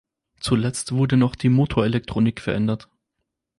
[0.39, 2.87] Zuletzt wurde noch die Motorelektronik verändert.